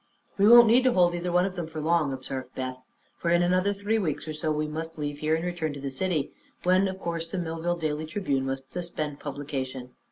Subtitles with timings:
[0.39, 2.81] "We won't need to hold either of them for long," observed Beth;
[3.19, 5.91] "for in another three weeks or so we must leave here and return to the
[5.91, 6.31] city,
[6.63, 9.91] when of course the Millville Daily Tribune must suspend publication."